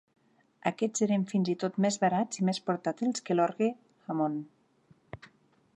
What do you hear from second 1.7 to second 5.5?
més barats i més portàtils que l'orgue Hammond.